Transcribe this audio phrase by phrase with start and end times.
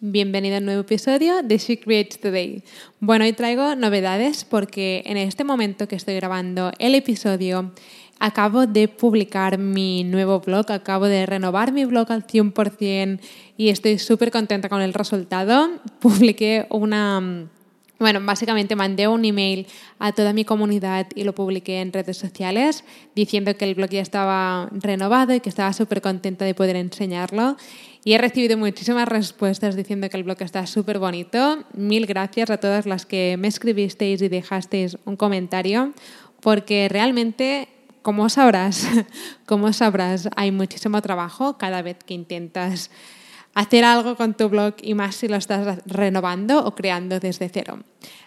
[0.00, 2.62] Bienvenido a un nuevo episodio de She Today.
[3.00, 7.72] Bueno, hoy traigo novedades porque en este momento que estoy grabando el episodio
[8.20, 13.18] acabo de publicar mi nuevo blog, acabo de renovar mi blog al 100%
[13.56, 15.68] y estoy súper contenta con el resultado.
[16.00, 17.48] Publiqué una...
[17.98, 19.66] Bueno, básicamente mandé un email
[19.98, 22.84] a toda mi comunidad y lo publiqué en redes sociales
[23.16, 27.56] diciendo que el blog ya estaba renovado y que estaba súper contenta de poder enseñarlo.
[28.04, 31.64] Y he recibido muchísimas respuestas diciendo que el blog está súper bonito.
[31.72, 35.92] Mil gracias a todas las que me escribisteis y dejasteis un comentario,
[36.40, 37.66] porque realmente,
[38.02, 38.86] como sabrás,
[39.46, 42.92] como sabrás, hay muchísimo trabajo cada vez que intentas
[43.54, 47.78] hacer algo con tu blog y más si lo estás renovando o creando desde cero.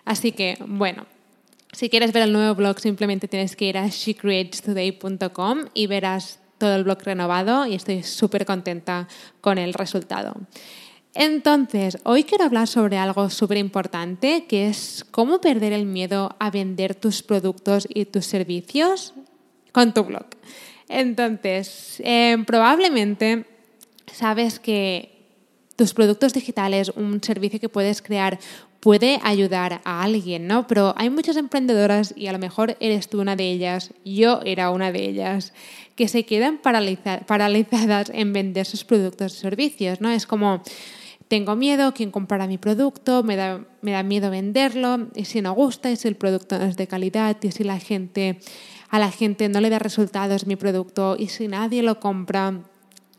[0.05, 1.05] Así que, bueno,
[1.71, 6.75] si quieres ver el nuevo blog, simplemente tienes que ir a shecreatestoday.com y verás todo
[6.75, 9.07] el blog renovado y estoy súper contenta
[9.39, 10.35] con el resultado.
[11.13, 16.51] Entonces, hoy quiero hablar sobre algo súper importante, que es cómo perder el miedo a
[16.51, 19.13] vender tus productos y tus servicios
[19.73, 20.25] con tu blog.
[20.87, 23.45] Entonces, eh, probablemente
[24.13, 25.10] sabes que
[25.75, 28.39] tus productos digitales, un servicio que puedes crear,
[28.79, 30.67] puede ayudar a alguien, ¿no?
[30.67, 34.71] Pero hay muchas emprendedoras y a lo mejor eres tú una de ellas, yo era
[34.71, 35.53] una de ellas,
[35.95, 40.09] que se quedan paralizadas en vender sus productos y servicios, ¿no?
[40.09, 40.63] Es como,
[41.27, 43.23] tengo miedo, ¿quién comprará mi producto?
[43.23, 46.65] Me da, me da miedo venderlo, y si no gusta, y si el producto no
[46.65, 48.39] es de calidad, y si la gente,
[48.89, 52.61] a la gente no le da resultados mi producto, y si nadie lo compra,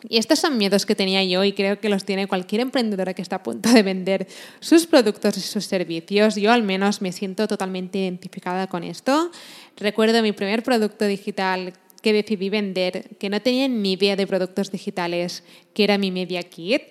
[0.08, 3.22] y estos son miedos que tenía yo y creo que los tiene cualquier emprendedora que
[3.22, 4.26] está a punto de vender
[4.60, 6.36] sus productos y sus servicios.
[6.36, 9.30] Yo al menos me siento totalmente identificada con esto.
[9.76, 14.72] Recuerdo mi primer producto digital que decidí vender, que no tenía ni idea de productos
[14.72, 16.82] digitales, que era mi Media Kit.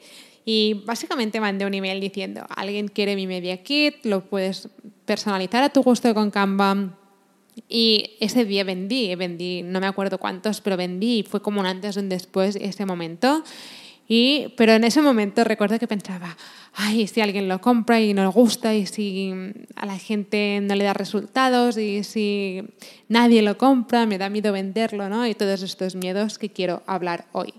[0.46, 4.70] Y básicamente mandé un email diciendo, alguien quiere mi Media Kit, lo puedes
[5.06, 6.98] personalizar a tu gusto con Canva.
[7.68, 11.96] Y ese día vendí, vendí, no me acuerdo cuántos, pero vendí, fue como un antes
[11.96, 13.44] y un después ese momento.
[14.08, 16.36] Y, pero en ese momento recuerdo que pensaba,
[16.74, 19.34] ay, si alguien lo compra y no le gusta, y si
[19.76, 22.62] a la gente no le da resultados, y si
[23.08, 25.26] nadie lo compra, me da miedo venderlo, ¿no?
[25.26, 27.54] Y todos estos miedos que quiero hablar hoy.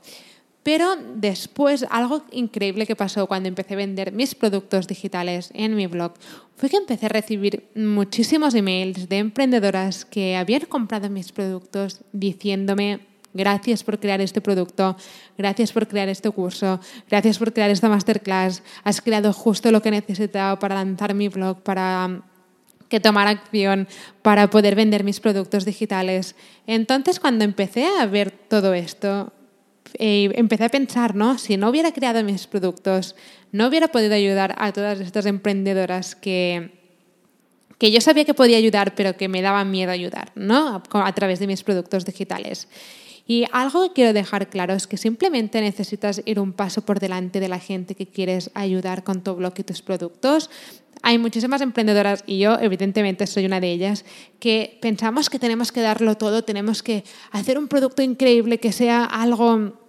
[0.63, 5.87] Pero después, algo increíble que pasó cuando empecé a vender mis productos digitales en mi
[5.87, 6.13] blog
[6.57, 13.01] fue que empecé a recibir muchísimos emails de emprendedoras que habían comprado mis productos diciéndome
[13.35, 14.97] gracias por crear este producto,
[15.37, 19.91] gracias por crear este curso, gracias por crear esta masterclass, has creado justo lo que
[19.91, 22.23] necesitaba para lanzar mi blog, para um,
[22.89, 23.89] que tomar acción
[24.21, 26.37] para poder vender mis productos digitales.
[26.67, 29.33] Entonces, cuando empecé a ver todo esto,
[29.99, 31.39] eh, empecé a pensar, ¿no?
[31.39, 33.17] Si no hubiera creado mis productos,
[33.53, 36.73] no hubiera podido ayudar a todas estas emprendedoras que,
[37.79, 40.83] que yo sabía que podía ayudar, pero que me daba miedo ayudar, ¿no?
[40.93, 42.69] A, través de mis productos digitales.
[43.27, 47.41] Y algo que quiero dejar claro es que simplemente necesitas ir un paso por delante
[47.41, 50.51] de la gente que quieres ayudar con tu blog y tus productos.
[51.03, 54.05] Hay muchísimas emprendedoras, y yo evidentemente soy una de ellas,
[54.39, 57.03] que pensamos que tenemos que darlo todo, tenemos que
[57.33, 59.82] hacer un producto increíble, que sea algo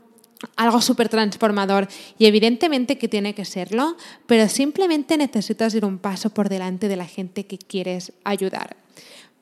[0.55, 1.87] algo súper transformador
[2.17, 3.97] y evidentemente que tiene que serlo,
[4.27, 8.77] pero simplemente necesitas ir un paso por delante de la gente que quieres ayudar.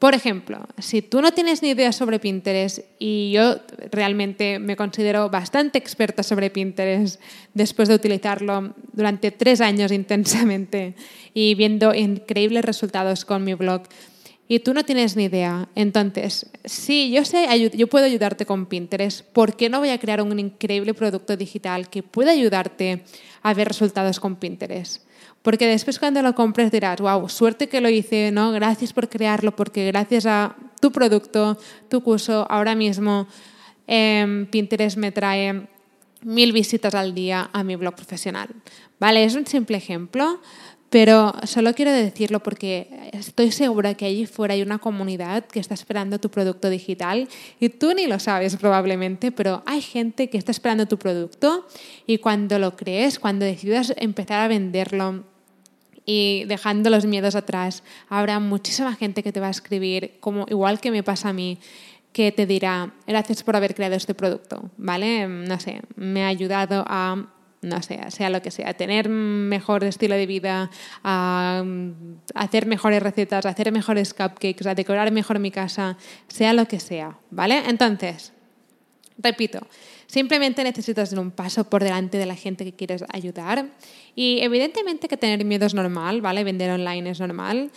[0.02, 3.58] Por ejemplo, si tú no tienes ni idea sobre Pinterest y yo
[3.92, 7.22] realmente me considero bastante experta sobre Pinterest
[7.54, 10.96] después de utilizarlo durante tres años intensamente
[11.36, 13.84] y viendo increíbles resultados con mi blog,
[14.52, 15.70] y tú no tienes ni idea.
[15.76, 19.26] Entonces, sí, yo sé, yo puedo ayudarte con Pinterest.
[19.28, 23.06] ¿Por qué no voy a crear un increíble producto digital que pueda ayudarte
[23.44, 25.04] a ver resultados con Pinterest?
[25.42, 28.52] Porque después cuando lo compres dirás, wow, suerte que lo hice, ¿no?
[28.52, 31.58] Gracias por crearlo, porque gracias a tu producto,
[31.88, 33.28] tu curso, ahora mismo
[33.88, 35.66] em, Pinterest me trae
[36.24, 38.50] mil visitas al día a mi blog profesional.
[39.00, 39.24] ¿Vale?
[39.24, 40.42] Es un simple ejemplo,
[40.92, 45.74] pero solo quiero decirlo porque estoy segura que allí fuera hay una comunidad que está
[45.74, 47.30] esperando tu producto digital
[47.62, 51.66] y tú ni lo sabes probablemente, pero hay gente que está esperando tu producto
[52.06, 55.24] y cuando lo crees, cuando decidas empezar a venderlo,
[56.06, 60.82] y dejando los miedos atrás, habrá muchísima gente que te va a escribir, como igual
[60.82, 61.60] que me pasa a mí,
[62.12, 65.28] que te dirá, gracias por haber creado este producto, ¿vale?
[65.28, 67.28] No sé, me ha ayudado a,
[67.62, 70.72] no sé, sea lo que sea, tener mejor estilo de vida,
[71.04, 71.64] a
[72.34, 75.98] hacer mejores recetas, hacer mejores cupcakes, a decorar mejor mi casa,
[76.28, 77.62] sea lo que sea, ¿vale?
[77.68, 78.34] Entonces,
[79.18, 79.60] repito,
[80.08, 83.68] simplemente necesitas un paso por delante de la gente que quieres ayudar
[84.16, 86.44] y evidentemente que tener miedo es normal, ¿vale?
[86.44, 87.72] Vender online es normal,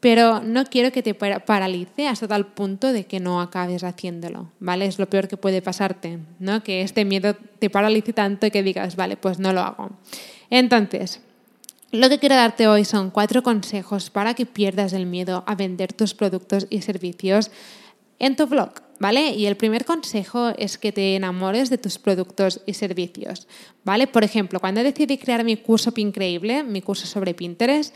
[0.00, 4.86] pero no quiero que te paralice hasta tal punto de que no acabes haciéndolo, ¿vale?
[4.86, 6.62] Es lo peor que puede pasarte, ¿no?
[6.62, 9.90] Que este miedo te paralice tanto que digas, vale, pues no lo hago.
[10.48, 11.20] Entonces,
[11.92, 15.92] lo que quiero darte hoy son cuatro consejos para que pierdas el miedo a vender
[15.92, 17.50] tus productos y servicios
[18.20, 18.70] en tu blog.
[19.00, 19.30] ¿vale?
[19.30, 23.48] Y el primer consejo es que te enamores de tus productos y servicios,
[23.82, 24.06] ¿vale?
[24.06, 27.94] Por ejemplo, cuando decidí crear mi curso Increíble, mi curso sobre Pinterest,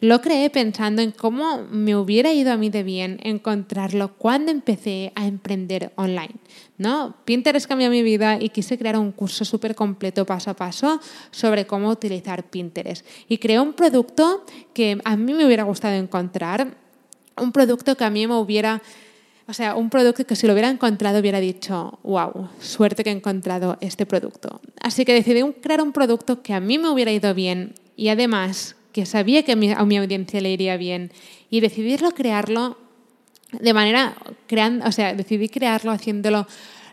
[0.00, 5.12] lo creé pensando en cómo me hubiera ido a mí de bien encontrarlo cuando empecé
[5.14, 6.34] a emprender online,
[6.78, 7.16] ¿no?
[7.24, 11.00] Pinterest cambió mi vida y quise crear un curso súper completo paso a paso
[11.30, 13.06] sobre cómo utilizar Pinterest.
[13.28, 16.76] Y creé un producto que a mí me hubiera gustado encontrar,
[17.36, 18.82] un producto que a mí me hubiera
[19.48, 23.12] o sea, un producto que si lo hubiera encontrado hubiera dicho, wow, suerte que he
[23.12, 24.60] encontrado este producto.
[24.80, 28.74] Así que decidí crear un producto que a mí me hubiera ido bien y además
[28.92, 31.12] que sabía que a mi, a mi audiencia le iría bien
[31.48, 32.76] y decidirlo crearlo
[33.52, 34.16] de manera,
[34.46, 36.46] creando, o sea, decidí crearlo haciéndolo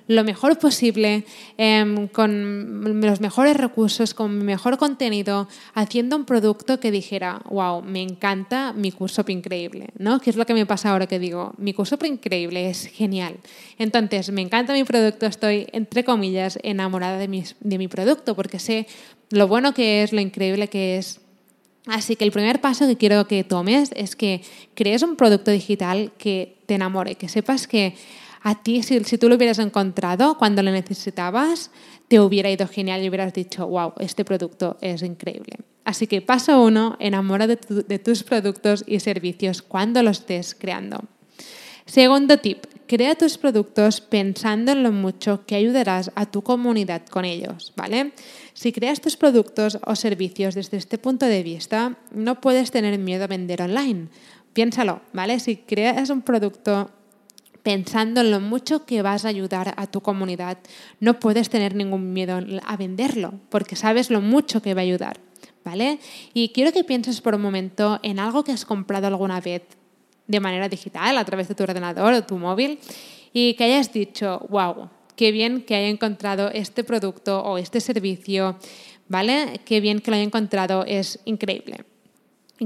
[0.07, 1.25] lo mejor posible,
[1.57, 8.01] em, con los mejores recursos, con mejor contenido, haciendo un producto que dijera, wow, me
[8.01, 10.19] encanta mi curso increíble, ¿no?
[10.19, 13.37] Que es lo que me pasa ahora que digo, mi curso increíble es genial.
[13.77, 18.59] Entonces, me encanta mi producto, estoy, entre comillas, enamorada de mi, de mi producto, porque
[18.59, 18.87] sé
[19.29, 21.21] lo bueno que es, lo increíble que es.
[21.85, 24.41] Así que el primer paso que quiero que tomes es que
[24.73, 27.95] crees un producto digital que te enamore, que sepas que
[28.43, 31.71] a ti, si, tú lo hubieras encontrado cuando lo necesitabas,
[32.09, 35.59] te hubiera ido genial y hubieras dicho, wow, este producto es increíble.
[35.85, 37.57] Así que paso uno, enamora de,
[37.87, 41.05] de tus productos y servicios cuando los estés creando.
[41.85, 47.23] Segundo tip, crea tus productos pensando en lo mucho que ayudarás a tu comunidad con
[47.23, 48.11] ellos, ¿vale?
[48.53, 53.23] Si creas tus productos o servicios desde este punto de vista, no puedes tener miedo
[53.23, 54.09] a vender online.
[54.51, 55.39] Piénsalo, ¿vale?
[55.39, 56.91] Si creas un producto
[57.63, 60.57] pensando en lo mucho que vas a ayudar a tu comunidad,
[60.99, 65.19] no puedes tener ningún miedo a venderlo, porque sabes lo mucho que va a ayudar.
[65.65, 65.99] ¿Vale?
[66.33, 69.63] Y quiero que pienses por un momento en algo que has comprado alguna vez
[70.27, 72.79] de manera digital, a través de tu ordenador o tu móvil,
[73.31, 78.57] y que hayas dicho, wow, qué bien que haya encontrado este producto o este servicio,
[79.07, 79.61] ¿vale?
[79.63, 81.85] Qué bien que lo haya encontrado, es increíble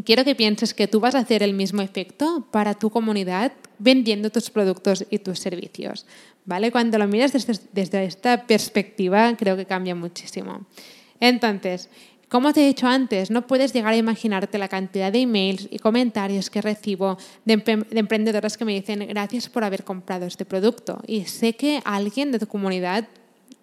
[0.02, 4.30] quiero que pienses que tú vas a hacer el mismo efecto para tu comunidad vendiendo
[4.30, 6.06] tus productos y tus servicios.
[6.46, 6.72] ¿Vale?
[6.72, 10.66] Cuando lo miras desde, desde esta perspectiva, creo que cambia muchísimo.
[11.20, 11.90] Entonces,
[12.30, 15.80] como te he dicho antes, no puedes llegar a imaginarte la cantidad de emails y
[15.80, 21.02] comentarios que recibo de, de, emprendedoras que me dicen gracias por haber comprado este producto.
[21.08, 23.08] Y sé que alguien de tu comunidad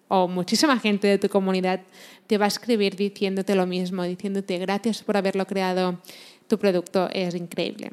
[0.07, 1.81] o muchísima gente de tu comunidad
[2.27, 5.99] te va a escribir diciéndote lo mismo, diciéndote gracias por haberlo creado,
[6.47, 7.91] tu producto es increíble.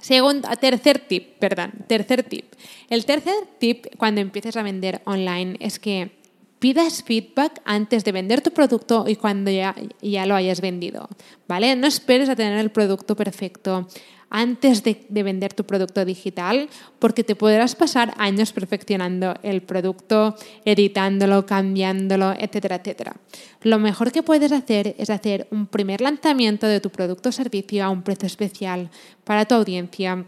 [0.00, 2.52] Segundo, tercer tip, perdón, tercer tip.
[2.90, 6.10] El tercer tip cuando empieces a vender online es que
[6.58, 11.08] pidas feedback antes de vender tu producto y cuando ya, ya lo hayas vendido,
[11.46, 11.76] ¿vale?
[11.76, 13.88] No esperes a tener el producto perfecto
[14.32, 20.34] antes de, vender tu producto digital, porque te podrás pasar años perfeccionando el producto,
[20.64, 23.14] editándolo, cambiándolo, etcétera, etcétera.
[23.60, 27.84] Lo mejor que puedes hacer es hacer un primer lanzamiento de tu producto o servicio
[27.84, 28.88] a un precio especial
[29.24, 30.24] para tu audiencia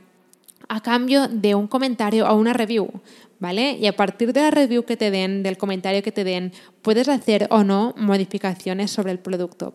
[0.68, 2.88] a cambio de un comentario o una review,
[3.38, 3.72] ¿vale?
[3.72, 7.08] Y a partir de la review que te den, del comentario que te den, puedes
[7.08, 9.74] hacer o no modificaciones sobre el producto.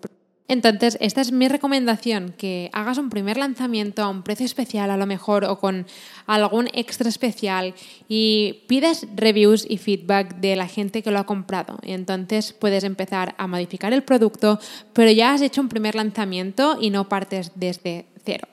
[0.49, 4.97] Entonces, esta es mi recomendación, que hagas un primer lanzamiento a un precio especial a
[4.97, 5.85] lo mejor o con
[6.25, 7.75] algún extra especial
[8.07, 11.77] y pidas reviews y feedback de la gente que lo ha comprado.
[11.83, 14.59] Y entonces puedes empezar a modificar el producto,
[14.91, 18.47] pero ya has hecho un primer lanzamiento y no partes desde cero.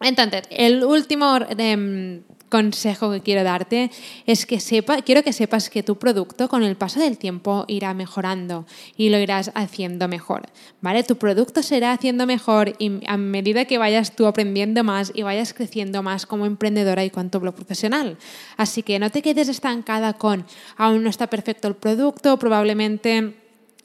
[0.00, 3.90] Entonces, el último em, consejo que quiero darte
[4.26, 7.94] es que sepa, quiero que sepas que tu producto con el paso del tiempo irá
[7.94, 8.66] mejorando
[8.96, 10.42] y lo irás haciendo mejor,
[10.82, 11.02] ¿vale?
[11.04, 15.54] Tu producto será haciendo mejor y a medida que vayas tú aprendiendo más y vayas
[15.54, 18.18] creciendo más como emprendedora y con tu blog profesional.
[18.58, 20.44] Así que no te quedes estancada con
[20.76, 23.36] aún no está perfecto el producto, probablemente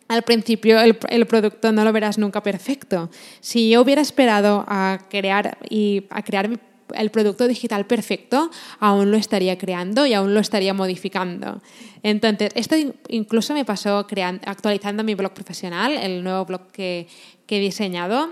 [0.07, 3.10] al principio el, el, producto no lo verás nunca perfecto.
[3.39, 6.50] Si yo hubiera esperado a crear y a crear
[6.94, 11.62] el producto digital perfecto, aún lo estaría creando y aún lo estaría modificando.
[12.04, 12.75] Entonces, esto
[13.10, 17.08] incluso me pasó creando, actualizando mi blog profesional, el nuevo blog que,
[17.48, 18.30] que he diseñado.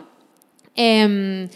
[0.76, 1.48] Eh,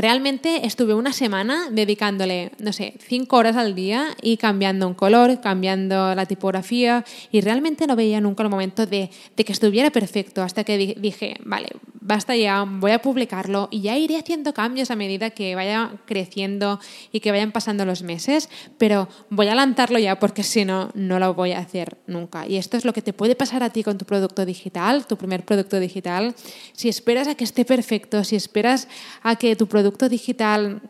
[0.00, 5.42] Realmente estuve una semana dedicándole, no sé, cinco horas al día y cambiando un color,
[5.42, 10.64] cambiando la tipografía y realmente no veía nunca el momento de que estuviera perfecto hasta
[10.64, 11.68] que dije, vale,
[12.00, 16.80] basta ya, voy a publicarlo y ya iré haciendo cambios a medida que vaya creciendo
[17.12, 21.18] y que vayan pasando los meses, pero voy a lanzarlo ya porque si no, no
[21.18, 22.46] lo voy a hacer nunca.
[22.46, 25.16] Y esto es lo que te puede pasar a ti con tu producto digital, tu
[25.16, 26.34] primer producto digital.
[26.72, 28.88] Si esperas a que esté perfecto, si esperas
[29.22, 30.80] a que tu producto digital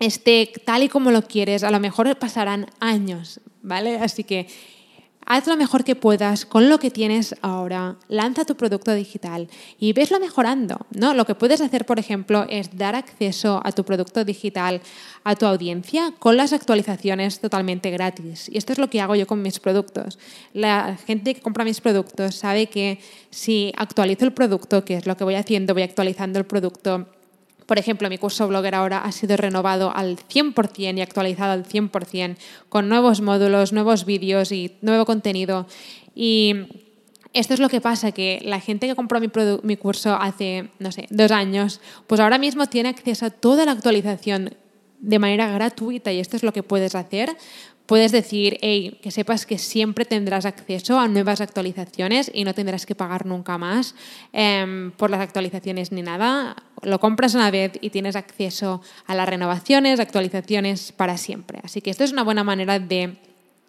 [0.00, 3.96] esté tal y como lo quieres, a lo mejor pasarán años, ¿vale?
[3.96, 4.46] Así que
[5.28, 9.92] haz lo mejor que puedas con lo que tienes ahora, lanza tu producto digital y
[9.92, 11.12] veslo mejorando, ¿no?
[11.12, 14.80] Lo que puedes hacer, por ejemplo, es dar acceso a tu producto digital
[15.24, 18.48] a tu audiencia con las actualizaciones totalmente gratis.
[18.48, 20.18] Y esto es lo que hago yo con mis productos.
[20.54, 22.98] La gente que compra mis productos sabe que
[23.30, 27.06] si actualizo el producto, que es lo que voy haciendo, voy actualizando el producto
[27.68, 32.36] por ejemplo, mi curso Blogger ahora ha sido renovado al 100% y actualizado al 100%
[32.70, 35.66] con nuevos módulos, nuevos vídeos y nuevo contenido.
[36.14, 36.54] Y
[37.34, 39.28] esto es lo que pasa, que la gente que compró mi,
[39.64, 43.72] mi curso hace, no sé, dos años, pues ahora mismo tiene acceso a toda la
[43.72, 44.56] actualización
[45.00, 47.36] de manera gratuita y esto es lo que puedes hacer
[47.88, 52.84] puedes decir, hey, que sepas que siempre tendrás acceso a nuevas actualizaciones y no tendrás
[52.84, 53.94] que pagar nunca más
[54.34, 56.54] em, por las actualizaciones ni nada.
[56.82, 61.60] Lo compras una vez y tienes acceso a las renovaciones, actualizaciones para siempre.
[61.64, 63.16] Así que esto es una buena manera de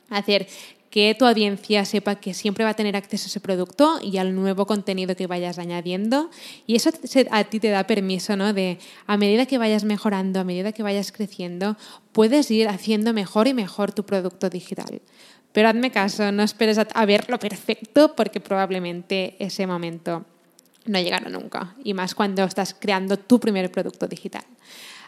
[0.09, 0.47] hacer
[0.89, 4.33] que tu audiencia sepa que siempre va a tener acceso a ese producto y al
[4.35, 6.31] nuevo contenido que vayas añadiendo.
[6.65, 6.89] Y eso
[7.31, 8.53] a ti te da permiso, ¿no?
[8.53, 11.77] De a medida que vayas mejorando, a medida que vayas creciendo,
[12.11, 15.01] puedes ir haciendo mejor y mejor tu producto digital.
[15.51, 20.25] Pero hazme caso, no esperes a, verlo perfecto porque probablemente ese momento
[20.85, 21.75] no llegará nunca.
[21.83, 24.43] Y más cuando estás creando tu primer producto digital.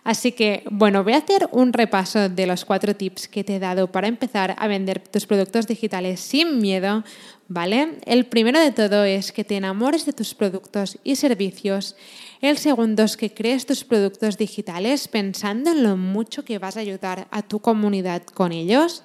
[0.03, 3.60] Así que, bueno, voy a hacer un repaso de los cuatro tips que te he
[3.60, 7.03] dado para empezar a vender tus productos digitales sin miedo,
[7.48, 8.00] ¿vale?
[8.05, 11.96] El primero de todo es que te enamores de tus productos y servicios.
[12.41, 16.79] El segundo es que crees tus productos digitales pensando en lo mucho que vas a
[16.79, 19.03] ayudar a tu comunidad con ellos.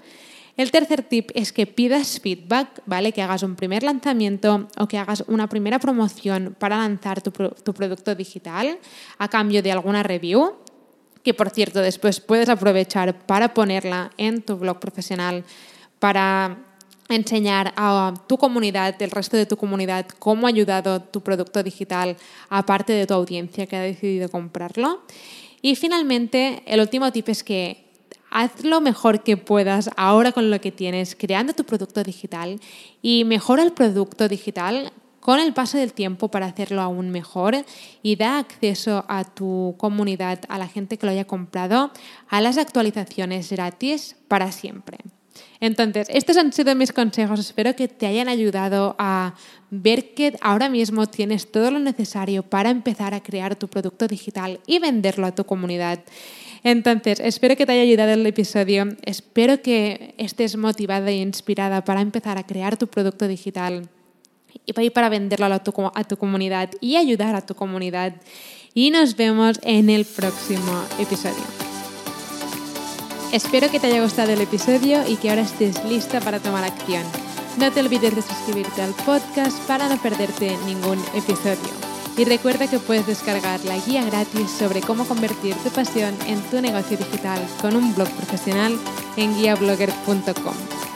[0.56, 3.12] El tercer tip es que pidas feedback, ¿vale?
[3.12, 7.74] Que hagas un primer lanzamiento o que hagas una primera promoción para lanzar tu, tu
[7.74, 8.78] producto digital
[9.18, 10.54] a cambio de alguna review
[11.26, 15.42] que por cierto después puedes aprovechar para ponerla en tu blog profesional,
[15.98, 16.56] para
[17.08, 22.16] enseñar a tu comunidad, el resto de tu comunidad, cómo ha ayudado tu producto digital
[22.48, 25.02] aparte de tu audiencia que ha decidido comprarlo.
[25.62, 27.86] Y finalmente, el último tip es que
[28.30, 32.60] haz lo mejor que puedas ahora con lo que tienes, creando tu producto digital
[33.02, 34.92] y mejora el producto digital
[35.26, 37.56] con el paso del tiempo para hacerlo aún mejor
[38.00, 41.90] y da acceso a tu comunidad, a la gente que lo haya comprado,
[42.28, 44.98] a las actualizaciones gratis para siempre.
[45.58, 47.40] Entonces, estos han sido mis consejos.
[47.40, 49.34] Espero que te hayan ayudado a
[49.70, 54.60] ver que ahora mismo tienes todo lo necesario para empezar a crear tu producto digital
[54.64, 56.04] y venderlo a tu comunidad.
[56.62, 58.96] Entonces, espero que te haya ayudado el episodio.
[59.02, 63.90] Espero que estés motivada e inspirada para empezar a crear tu producto digital
[64.64, 68.14] y para venderlo a tu, a tu comunidad y ayudar a tu comunidad.
[68.74, 71.44] Y nos vemos en el próximo episodio.
[73.32, 77.02] Espero que te haya gustado el episodio y que ahora estés lista para tomar acción.
[77.58, 81.72] No te olvides de suscribirte al podcast para no perderte ningún episodio.
[82.16, 86.60] Y recuerda que puedes descargar la guía gratis sobre cómo convertir tu pasión en tu
[86.60, 88.78] negocio digital con un blog profesional
[89.16, 90.95] en guiablogger.com.